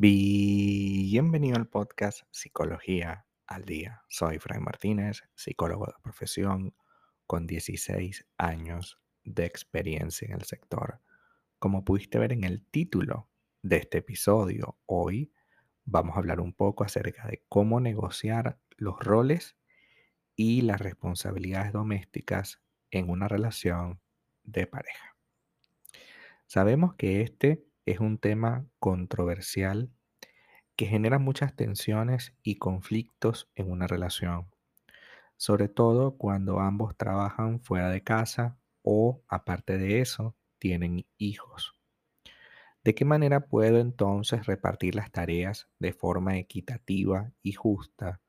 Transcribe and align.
Bienvenido 0.00 1.56
al 1.56 1.66
podcast 1.66 2.22
Psicología 2.30 3.26
al 3.48 3.64
Día. 3.64 4.04
Soy 4.08 4.38
Fray 4.38 4.60
Martínez, 4.60 5.24
psicólogo 5.34 5.86
de 5.86 5.94
profesión 6.02 6.74
con 7.26 7.46
16 7.46 8.24
años 8.38 9.00
de 9.24 9.44
experiencia 9.44 10.26
en 10.26 10.34
el 10.34 10.44
sector. 10.44 11.00
Como 11.58 11.84
pudiste 11.84 12.18
ver 12.18 12.32
en 12.32 12.44
el 12.44 12.64
título 12.64 13.28
de 13.62 13.78
este 13.78 13.98
episodio, 13.98 14.78
hoy 14.86 15.32
vamos 15.84 16.14
a 16.14 16.20
hablar 16.20 16.40
un 16.40 16.52
poco 16.52 16.84
acerca 16.84 17.26
de 17.26 17.44
cómo 17.48 17.80
negociar 17.80 18.60
los 18.76 18.98
roles 19.00 19.56
y 20.36 20.62
las 20.62 20.80
responsabilidades 20.80 21.72
domésticas 21.72 22.62
en 22.90 23.10
una 23.10 23.28
relación 23.28 24.00
de 24.44 24.66
pareja. 24.66 25.16
Sabemos 26.46 26.94
que 26.94 27.20
este 27.20 27.64
es 27.84 28.00
un 28.00 28.18
tema 28.18 28.66
controversial 28.78 29.90
que 30.76 30.86
genera 30.86 31.18
muchas 31.18 31.56
tensiones 31.56 32.34
y 32.42 32.56
conflictos 32.56 33.50
en 33.54 33.70
una 33.70 33.86
relación, 33.86 34.48
sobre 35.36 35.68
todo 35.68 36.16
cuando 36.16 36.60
ambos 36.60 36.96
trabajan 36.96 37.60
fuera 37.60 37.90
de 37.90 38.02
casa 38.02 38.58
o, 38.82 39.22
aparte 39.28 39.76
de 39.76 40.00
eso, 40.00 40.36
tienen 40.58 41.06
hijos. 41.18 41.74
¿De 42.84 42.94
qué 42.94 43.04
manera 43.04 43.48
puedo 43.48 43.80
entonces 43.80 44.46
repartir 44.46 44.94
las 44.94 45.10
tareas 45.10 45.68
de 45.78 45.92
forma 45.92 46.38
equitativa 46.38 47.32
y 47.42 47.52
justa 47.52 48.22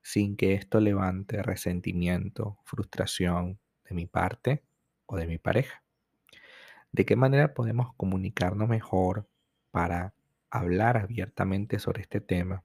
sin 0.00 0.36
que 0.36 0.54
esto 0.54 0.80
levante 0.80 1.42
resentimiento, 1.42 2.58
frustración 2.64 3.60
de 3.88 3.94
mi 3.94 4.06
parte 4.06 4.64
o 5.06 5.16
de 5.16 5.26
mi 5.26 5.38
pareja? 5.38 5.82
¿De 6.92 7.04
qué 7.04 7.16
manera 7.16 7.54
podemos 7.54 7.94
comunicarnos 7.96 8.68
mejor 8.68 9.28
para 9.70 10.14
hablar 10.50 10.96
abiertamente 10.96 11.78
sobre 11.78 12.02
este 12.02 12.20
tema 12.20 12.64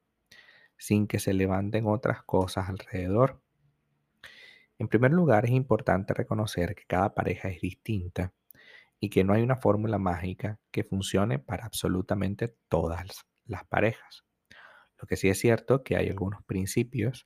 sin 0.77 1.07
que 1.07 1.19
se 1.19 1.33
levanten 1.33 1.87
otras 1.87 2.23
cosas 2.23 2.69
alrededor? 2.69 3.41
En 4.79 4.87
primer 4.87 5.11
lugar, 5.11 5.45
es 5.45 5.51
importante 5.51 6.13
reconocer 6.13 6.75
que 6.75 6.83
cada 6.85 7.13
pareja 7.13 7.49
es 7.49 7.61
distinta 7.61 8.33
y 8.99 9.09
que 9.09 9.23
no 9.23 9.33
hay 9.33 9.41
una 9.41 9.57
fórmula 9.57 9.97
mágica 9.97 10.59
que 10.71 10.83
funcione 10.83 11.39
para 11.39 11.65
absolutamente 11.65 12.55
todas 12.69 13.25
las 13.45 13.65
parejas. 13.65 14.23
Lo 14.97 15.07
que 15.07 15.17
sí 15.17 15.29
es 15.29 15.39
cierto 15.39 15.83
que 15.83 15.97
hay 15.97 16.09
algunos 16.09 16.43
principios 16.43 17.25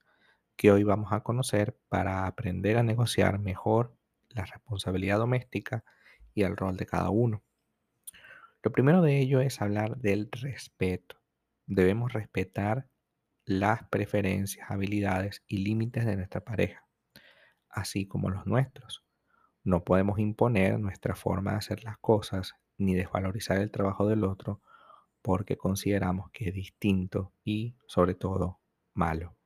que 0.57 0.71
hoy 0.71 0.83
vamos 0.83 1.13
a 1.13 1.21
conocer 1.21 1.77
para 1.87 2.25
aprender 2.25 2.77
a 2.77 2.83
negociar 2.83 3.37
mejor 3.37 3.95
la 4.29 4.43
responsabilidad 4.43 5.19
doméstica 5.19 5.85
y 6.33 6.41
el 6.41 6.57
rol 6.57 6.75
de 6.77 6.87
cada 6.87 7.11
uno. 7.11 7.43
Lo 8.63 8.71
primero 8.71 9.01
de 9.03 9.19
ello 9.19 9.39
es 9.39 9.61
hablar 9.61 9.97
del 9.97 10.29
respeto. 10.31 11.21
Debemos 11.67 12.11
respetar 12.11 12.89
las 13.45 13.83
preferencias, 13.89 14.69
habilidades 14.69 15.43
y 15.47 15.59
límites 15.59 16.05
de 16.05 16.17
nuestra 16.17 16.43
pareja, 16.43 16.85
así 17.69 18.07
como 18.07 18.29
los 18.29 18.47
nuestros. 18.47 19.05
No 19.63 19.83
podemos 19.83 20.17
imponer 20.17 20.79
nuestra 20.79 21.15
forma 21.15 21.51
de 21.51 21.57
hacer 21.57 21.83
las 21.83 21.99
cosas 21.99 22.55
ni 22.77 22.95
desvalorizar 22.95 23.59
el 23.59 23.71
trabajo 23.71 24.07
del 24.07 24.23
otro 24.23 24.61
porque 25.21 25.55
consideramos 25.55 26.31
que 26.31 26.49
es 26.49 26.53
distinto 26.53 27.33
y, 27.43 27.75
sobre 27.85 28.15
todo, 28.15 28.59
malo. 28.93 29.36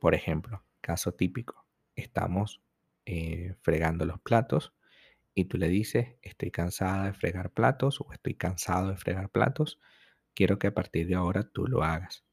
Por 0.00 0.14
ejemplo, 0.14 0.64
caso 0.80 1.12
típico, 1.12 1.64
estamos 1.96 2.62
eh, 3.06 3.54
fregando 3.62 4.04
los 4.04 4.20
platos 4.20 4.72
y 5.34 5.46
tú 5.46 5.58
le 5.58 5.68
dices, 5.68 6.16
estoy 6.22 6.50
cansada 6.50 7.06
de 7.06 7.14
fregar 7.14 7.50
platos 7.52 8.00
o 8.00 8.12
estoy 8.12 8.34
cansado 8.34 8.90
de 8.90 8.96
fregar 8.96 9.30
platos, 9.30 9.80
quiero 10.34 10.58
que 10.58 10.68
a 10.68 10.74
partir 10.74 11.06
de 11.08 11.14
ahora 11.16 11.44
tú 11.44 11.66
lo 11.66 11.84
hagas. 11.84 12.24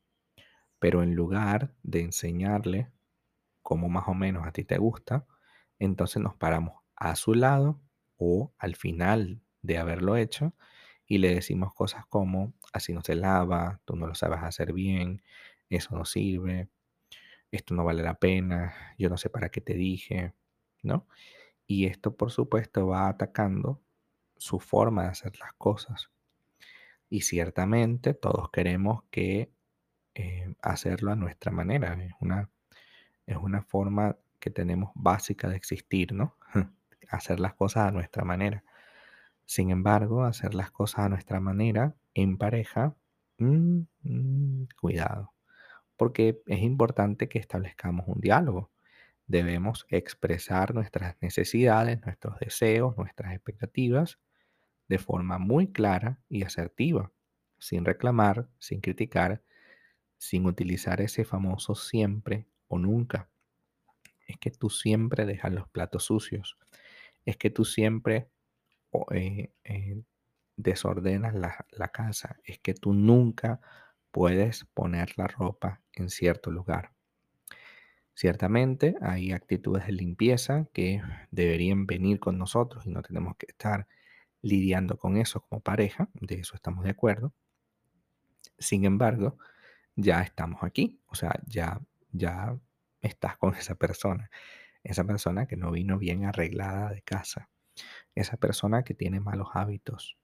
Pero 0.80 1.04
en 1.04 1.16
lugar 1.16 1.74
de 1.84 2.02
enseñarle 2.02 2.92
cómo 3.62 3.90
más 3.90 4.08
o 4.08 4.14
menos 4.14 4.46
a 4.48 4.52
ti 4.52 4.64
te 4.64 4.78
gusta, 4.78 5.26
entonces 5.80 6.22
nos 6.22 6.36
paramos 6.36 6.82
a 6.96 7.16
su 7.16 7.34
lado 7.34 7.82
o 8.18 8.54
al 8.58 8.76
final 8.76 9.42
de 9.62 9.78
haberlo 9.78 10.18
hecho 10.18 10.54
y 11.08 11.20
le 11.20 11.34
decimos 11.36 11.74
cosas 11.74 12.06
como, 12.08 12.54
así 12.74 12.94
no 12.94 13.02
se 13.02 13.16
lava, 13.16 13.82
tú 13.86 13.96
no 13.96 14.08
lo 14.08 14.16
sabes 14.16 14.40
hacer 14.44 14.74
bien, 14.74 15.22
eso 15.70 15.96
no 15.96 16.06
sirve, 16.06 16.70
esto 17.56 17.74
no 17.76 17.84
vale 17.84 18.04
la 18.04 18.16
pena, 18.16 18.74
yo 18.98 19.10
no 19.10 19.18
sé 19.18 19.30
para 19.30 19.50
qué 19.50 19.62
te 19.62 19.74
dije, 19.74 20.34
¿no? 20.84 21.08
Y 21.68 21.88
esto, 21.88 22.16
por 22.16 22.32
supuesto, 22.32 22.88
va 22.88 23.08
atacando 23.10 23.82
su 24.38 24.60
forma 24.60 25.04
de 25.04 25.10
hacer 25.10 25.40
las 25.40 25.54
cosas. 25.54 26.12
Y 27.10 27.22
ciertamente 27.22 28.14
todos 28.14 28.50
queremos 28.52 29.04
que 29.10 29.52
eh, 30.16 30.56
hacerlo 30.62 31.12
a 31.12 31.16
nuestra 31.16 31.52
manera. 31.52 31.94
Es 32.04 32.14
una, 32.20 32.50
es 33.26 33.38
una 33.38 33.62
forma 33.64 34.18
que 34.40 34.50
tenemos 34.50 34.92
básica 34.96 35.50
de 35.50 35.56
existir, 35.56 36.14
¿no? 36.14 36.38
hacer 37.10 37.40
las 37.40 37.54
cosas 37.54 37.88
a 37.88 37.92
nuestra 37.92 38.24
manera. 38.24 38.64
Sin 39.46 39.70
embargo, 39.70 40.24
hacer 40.24 40.56
las 40.56 40.72
cosas 40.72 41.06
a 41.06 41.10
nuestra 41.10 41.40
manera 41.40 41.96
en 42.14 42.38
pareja, 42.38 42.96
mm, 43.38 43.82
mm, 44.04 44.68
cuidado, 44.80 45.35
porque 45.98 46.42
es 46.48 46.60
importante 46.60 47.30
que 47.30 47.40
establezcamos 47.40 48.08
un 48.08 48.20
diálogo. 48.22 48.72
Debemos 49.28 49.86
expresar 49.90 50.74
nuestras 50.76 51.16
necesidades, 51.22 52.02
nuestros 52.06 52.40
deseos, 52.40 52.98
nuestras 52.98 53.34
expectativas 53.34 54.20
de 54.88 55.00
forma 55.00 55.40
muy 55.40 55.72
clara 55.72 56.20
y 56.30 56.44
asertiva, 56.44 57.12
sin 57.58 57.86
reclamar, 57.86 58.48
sin 58.60 58.82
criticar, 58.82 59.42
sin 60.18 60.46
utilizar 60.46 61.02
ese 61.02 61.26
famoso 61.26 61.76
siempre 61.76 62.46
o 62.68 62.78
nunca 62.78 63.30
es 64.28 64.38
que 64.38 64.52
tú 64.52 64.70
siempre 64.70 65.26
dejas 65.26 65.54
los 65.54 65.68
platos 65.70 66.06
sucios, 66.06 66.58
es 67.26 67.38
que 67.38 67.50
tú 67.50 67.66
siempre 67.66 68.30
eh, 69.12 69.52
eh, 69.64 70.02
desordenas 70.56 71.34
la, 71.36 71.66
la 71.72 71.90
casa, 71.90 72.38
es 72.44 72.60
que 72.60 72.74
tú 72.74 72.94
nunca 72.94 73.62
puedes 74.16 74.64
poner 74.74 75.12
la 75.18 75.28
ropa 75.28 75.82
en 75.92 76.10
cierto 76.10 76.50
lugar. 76.50 76.94
Ciertamente 78.14 78.96
hay 79.02 79.34
actitudes 79.34 79.88
de 79.88 79.92
limpieza 79.92 80.70
que 80.72 81.02
deberían 81.32 81.86
venir 81.86 82.22
con 82.22 82.38
nosotros 82.38 82.86
y 82.86 82.92
no 82.92 83.02
tenemos 83.02 83.36
que 83.36 83.48
estar 83.50 83.90
lidiando 84.42 84.98
con 84.98 85.18
eso 85.18 85.42
como 85.42 85.60
pareja, 85.60 86.08
de 86.14 86.36
eso 86.36 86.56
estamos 86.56 86.86
de 86.86 86.92
acuerdo. 86.92 87.34
Sin 88.58 88.86
embargo, 88.86 89.38
ya 89.98 90.22
estamos 90.22 90.64
aquí, 90.64 90.98
o 91.08 91.16
sea, 91.16 91.38
ya, 91.46 91.82
ya 92.14 92.58
estás 93.02 93.36
con 93.36 93.54
esa 93.56 93.76
persona. 93.76 94.30
Esa 94.82 95.04
persona 95.04 95.46
que 95.46 95.58
no 95.58 95.72
vino 95.72 95.98
bien 95.98 96.24
arreglada 96.24 96.90
de 96.90 97.02
casa. 97.02 97.50
Esa 98.16 98.38
persona 98.38 98.84
que 98.84 98.94
tiene 98.94 99.20
malos 99.20 99.50
hábitos. 99.56 100.18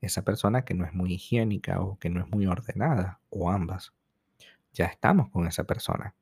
Esa 0.00 0.22
persona 0.22 0.64
que 0.64 0.74
no 0.74 0.84
es 0.84 0.92
muy 0.94 1.14
higiénica 1.14 1.80
o 1.80 1.98
que 1.98 2.10
no 2.10 2.20
es 2.20 2.28
muy 2.28 2.46
ordenada 2.46 3.20
o 3.30 3.50
ambas. 3.50 3.92
Ya 4.72 4.86
estamos 4.86 5.30
con 5.30 5.46
esa 5.46 5.64
persona. 5.64 6.14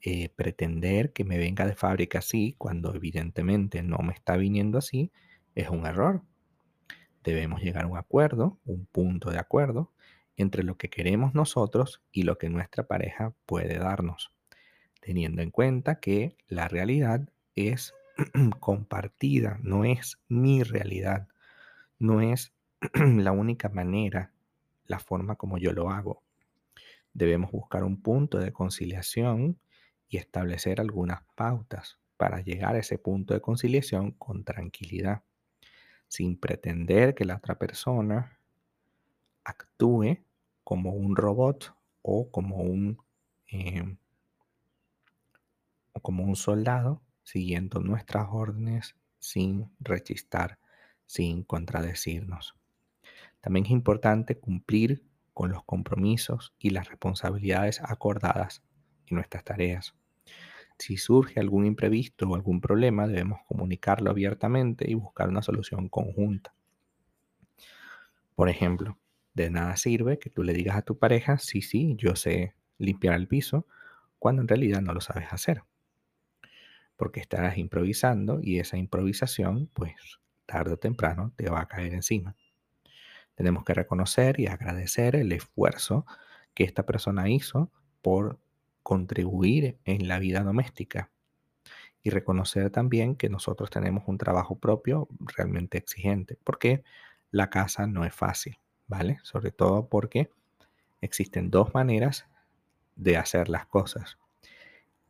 Eh, 0.00 0.30
pretender 0.30 1.12
que 1.12 1.24
me 1.24 1.38
venga 1.38 1.64
de 1.64 1.76
fábrica 1.76 2.18
así 2.18 2.56
cuando 2.58 2.94
evidentemente 2.94 3.82
no 3.82 3.98
me 3.98 4.12
está 4.12 4.36
viniendo 4.36 4.78
así 4.78 5.12
es 5.54 5.68
un 5.68 5.86
error. 5.86 6.22
Debemos 7.22 7.62
llegar 7.62 7.84
a 7.84 7.88
un 7.88 7.96
acuerdo, 7.96 8.58
un 8.64 8.86
punto 8.86 9.30
de 9.30 9.38
acuerdo 9.38 9.92
entre 10.36 10.64
lo 10.64 10.76
que 10.76 10.90
queremos 10.90 11.34
nosotros 11.34 12.02
y 12.10 12.24
lo 12.24 12.36
que 12.38 12.48
nuestra 12.48 12.88
pareja 12.88 13.34
puede 13.46 13.78
darnos 13.78 14.32
teniendo 15.02 15.42
en 15.42 15.50
cuenta 15.50 15.96
que 15.96 16.36
la 16.46 16.68
realidad 16.68 17.28
es 17.56 17.92
compartida, 18.60 19.58
no 19.62 19.84
es 19.84 20.18
mi 20.28 20.62
realidad, 20.62 21.28
no 21.98 22.22
es 22.22 22.54
la 22.94 23.30
única 23.30 23.68
manera, 23.68 24.32
la 24.86 24.98
forma 24.98 25.36
como 25.36 25.56
yo 25.56 25.72
lo 25.72 25.90
hago. 25.90 26.22
Debemos 27.14 27.52
buscar 27.52 27.84
un 27.84 28.02
punto 28.02 28.38
de 28.38 28.52
conciliación 28.52 29.58
y 30.08 30.16
establecer 30.16 30.80
algunas 30.80 31.22
pautas 31.36 31.98
para 32.16 32.40
llegar 32.40 32.74
a 32.74 32.78
ese 32.78 32.98
punto 32.98 33.34
de 33.34 33.40
conciliación 33.40 34.12
con 34.12 34.44
tranquilidad, 34.44 35.22
sin 36.08 36.36
pretender 36.36 37.14
que 37.14 37.24
la 37.24 37.36
otra 37.36 37.56
persona 37.56 38.38
actúe 39.44 40.18
como 40.64 40.92
un 40.92 41.14
robot 41.14 41.74
o 42.02 42.30
como 42.30 42.56
un 42.56 42.98
em, 43.46 43.96
como 46.00 46.24
un 46.24 46.34
soldado 46.34 47.00
siguiendo 47.22 47.80
nuestras 47.80 48.26
órdenes 48.30 48.96
sin 49.20 49.70
rechistar, 49.78 50.58
sin 51.06 51.44
contradecirnos. 51.44 52.56
También 53.42 53.66
es 53.66 53.72
importante 53.72 54.38
cumplir 54.38 55.04
con 55.34 55.50
los 55.50 55.64
compromisos 55.64 56.54
y 56.58 56.70
las 56.70 56.88
responsabilidades 56.88 57.80
acordadas 57.82 58.62
en 59.08 59.16
nuestras 59.16 59.44
tareas. 59.44 59.94
si 60.78 60.96
surge 60.96 61.38
algún 61.40 61.66
imprevisto 61.66 62.28
o 62.28 62.34
algún 62.34 62.60
problema, 62.60 63.06
debemos 63.06 63.40
comunicarlo 63.46 64.10
abiertamente 64.10 64.90
y 64.90 64.94
buscar 64.94 65.28
una 65.28 65.42
solución 65.42 65.88
conjunta. 65.88 66.54
Por 68.34 68.48
ejemplo, 68.48 68.98
de 69.34 69.50
nada 69.50 69.76
sirve 69.76 70.18
que 70.18 70.30
tú 70.30 70.42
le 70.42 70.52
digas 70.52 70.76
a 70.76 70.82
tu 70.82 70.98
pareja, 70.98 71.38
sí, 71.38 71.62
sí, 71.62 71.94
yo 71.96 72.16
sé 72.16 72.54
limpiar 72.78 73.14
el 73.14 73.28
piso, 73.28 73.66
cuando 74.18 74.42
en 74.42 74.48
realidad 74.48 74.82
no 74.82 74.92
lo 74.94 75.00
sabes 75.00 75.32
hacer. 75.32 75.62
Porque 76.96 77.20
estarás 77.20 77.58
improvisando 77.58 78.40
y 78.42 78.58
esa 78.58 78.76
improvisación, 78.76 79.68
pues 79.72 80.20
tarde 80.46 80.74
o 80.74 80.78
temprano, 80.78 81.32
te 81.36 81.50
va 81.50 81.60
a 81.60 81.68
caer 81.68 81.94
encima. 81.94 82.36
Tenemos 83.34 83.64
que 83.64 83.74
reconocer 83.74 84.38
y 84.40 84.46
agradecer 84.46 85.16
el 85.16 85.32
esfuerzo 85.32 86.06
que 86.54 86.64
esta 86.64 86.84
persona 86.84 87.28
hizo 87.28 87.70
por 88.02 88.38
contribuir 88.82 89.78
en 89.84 90.08
la 90.08 90.18
vida 90.18 90.40
doméstica 90.42 91.10
y 92.02 92.10
reconocer 92.10 92.70
también 92.70 93.14
que 93.14 93.28
nosotros 93.28 93.70
tenemos 93.70 94.04
un 94.06 94.18
trabajo 94.18 94.56
propio 94.56 95.08
realmente 95.20 95.78
exigente, 95.78 96.36
porque 96.44 96.82
la 97.30 97.48
casa 97.48 97.86
no 97.86 98.04
es 98.04 98.14
fácil, 98.14 98.58
¿vale? 98.88 99.18
Sobre 99.22 99.52
todo 99.52 99.86
porque 99.88 100.30
existen 101.00 101.50
dos 101.50 101.74
maneras 101.74 102.26
de 102.96 103.16
hacer 103.16 103.48
las 103.48 103.66
cosas. 103.66 104.18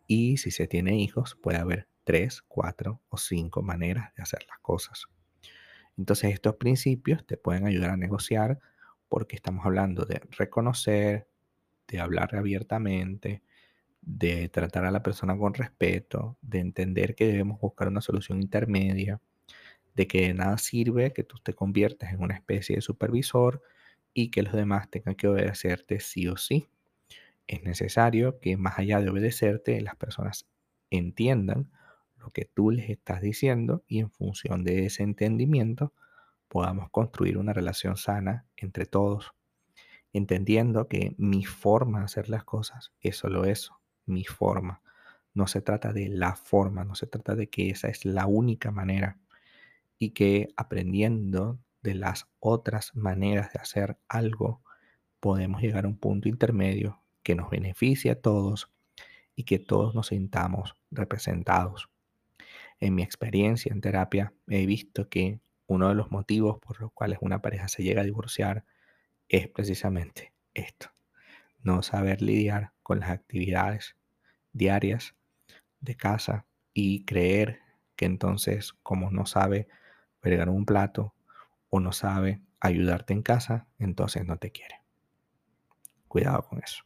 Y 0.06 0.36
si 0.36 0.50
se 0.50 0.66
tiene 0.66 0.96
hijos, 0.96 1.36
puede 1.42 1.58
haber 1.58 1.88
tres, 2.04 2.42
cuatro 2.42 3.00
o 3.08 3.16
cinco 3.16 3.62
maneras 3.62 4.14
de 4.14 4.22
hacer 4.22 4.44
las 4.48 4.58
cosas. 4.58 5.06
Entonces 5.98 6.32
estos 6.32 6.56
principios 6.56 7.26
te 7.26 7.36
pueden 7.36 7.66
ayudar 7.66 7.90
a 7.90 7.96
negociar 7.96 8.60
porque 9.08 9.36
estamos 9.36 9.66
hablando 9.66 10.04
de 10.04 10.20
reconocer, 10.30 11.28
de 11.88 12.00
hablar 12.00 12.34
abiertamente, 12.36 13.42
de 14.02 14.48
tratar 14.48 14.84
a 14.86 14.90
la 14.92 15.02
persona 15.02 15.36
con 15.38 15.54
respeto, 15.54 16.38
de 16.42 16.60
entender 16.60 17.14
que 17.14 17.26
debemos 17.26 17.60
buscar 17.60 17.88
una 17.88 18.00
solución 18.02 18.40
intermedia, 18.42 19.20
de 19.94 20.06
que 20.06 20.22
de 20.28 20.34
nada 20.34 20.58
sirve 20.58 21.12
que 21.12 21.24
tú 21.24 21.38
te 21.42 21.54
conviertas 21.54 22.12
en 22.12 22.22
una 22.22 22.34
especie 22.34 22.76
de 22.76 22.82
supervisor 22.82 23.62
y 24.14 24.30
que 24.30 24.42
los 24.42 24.52
demás 24.54 24.90
tengan 24.90 25.14
que 25.14 25.28
obedecerte 25.28 26.00
sí 26.00 26.28
o 26.28 26.36
sí. 26.36 26.68
Es 27.46 27.62
necesario 27.64 28.40
que 28.40 28.56
más 28.56 28.78
allá 28.78 29.00
de 29.00 29.10
obedecerte, 29.10 29.80
las 29.80 29.96
personas 29.96 30.48
entiendan 30.90 31.70
lo 32.22 32.30
que 32.30 32.44
tú 32.44 32.70
les 32.70 32.88
estás 32.88 33.20
diciendo 33.20 33.82
y 33.86 33.98
en 33.98 34.10
función 34.10 34.64
de 34.64 34.86
ese 34.86 35.02
entendimiento 35.02 35.92
podamos 36.48 36.90
construir 36.90 37.38
una 37.38 37.52
relación 37.52 37.96
sana 37.96 38.46
entre 38.56 38.86
todos, 38.86 39.32
entendiendo 40.12 40.86
que 40.86 41.14
mi 41.18 41.44
forma 41.44 42.00
de 42.00 42.04
hacer 42.04 42.28
las 42.28 42.44
cosas 42.44 42.92
es 43.00 43.16
solo 43.16 43.44
eso, 43.44 43.80
mi 44.06 44.24
forma. 44.24 44.82
No 45.34 45.46
se 45.46 45.62
trata 45.62 45.92
de 45.92 46.08
la 46.08 46.36
forma, 46.36 46.84
no 46.84 46.94
se 46.94 47.06
trata 47.06 47.34
de 47.34 47.48
que 47.48 47.70
esa 47.70 47.88
es 47.88 48.04
la 48.04 48.26
única 48.26 48.70
manera 48.70 49.18
y 49.98 50.10
que 50.10 50.48
aprendiendo 50.56 51.58
de 51.82 51.94
las 51.94 52.28
otras 52.38 52.94
maneras 52.94 53.52
de 53.52 53.60
hacer 53.60 53.98
algo, 54.08 54.62
podemos 55.20 55.62
llegar 55.62 55.86
a 55.86 55.88
un 55.88 55.96
punto 55.96 56.28
intermedio 56.28 57.00
que 57.22 57.34
nos 57.34 57.50
beneficie 57.50 58.10
a 58.10 58.20
todos 58.20 58.70
y 59.34 59.44
que 59.44 59.58
todos 59.58 59.94
nos 59.94 60.08
sintamos 60.08 60.76
representados. 60.90 61.91
En 62.82 62.96
mi 62.96 63.04
experiencia 63.04 63.72
en 63.72 63.80
terapia 63.80 64.34
he 64.48 64.66
visto 64.66 65.08
que 65.08 65.38
uno 65.68 65.88
de 65.88 65.94
los 65.94 66.10
motivos 66.10 66.58
por 66.58 66.80
los 66.80 66.90
cuales 66.92 67.18
una 67.20 67.40
pareja 67.40 67.68
se 67.68 67.84
llega 67.84 68.00
a 68.00 68.04
divorciar 68.04 68.64
es 69.28 69.46
precisamente 69.46 70.32
esto, 70.52 70.90
no 71.62 71.84
saber 71.84 72.22
lidiar 72.22 72.72
con 72.82 72.98
las 72.98 73.10
actividades 73.10 73.94
diarias 74.52 75.14
de 75.78 75.94
casa 75.96 76.44
y 76.74 77.04
creer 77.04 77.60
que 77.94 78.06
entonces 78.06 78.72
como 78.82 79.12
no 79.12 79.26
sabe 79.26 79.68
fregar 80.18 80.48
un 80.48 80.66
plato 80.66 81.14
o 81.70 81.78
no 81.78 81.92
sabe 81.92 82.40
ayudarte 82.58 83.12
en 83.12 83.22
casa, 83.22 83.68
entonces 83.78 84.26
no 84.26 84.38
te 84.38 84.50
quiere. 84.50 84.82
Cuidado 86.08 86.42
con 86.48 86.58
eso. 86.58 86.82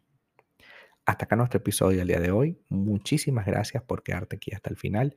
Hasta 1.06 1.24
acá 1.24 1.36
nuestro 1.36 1.56
episodio 1.56 2.00
del 2.00 2.08
día 2.08 2.20
de 2.20 2.32
hoy. 2.32 2.60
Muchísimas 2.68 3.46
gracias 3.46 3.82
por 3.82 4.02
quedarte 4.02 4.36
aquí 4.36 4.52
hasta 4.52 4.68
el 4.68 4.76
final. 4.76 5.16